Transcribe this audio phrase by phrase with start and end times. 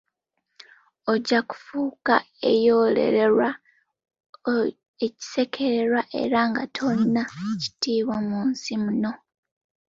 [1.11, 2.15] "Ojja kufuuka
[2.49, 3.49] eyerolerwa,
[5.05, 7.23] ekisekererwa, era nga tolina
[7.61, 9.11] kitiibwa mu nsi muno."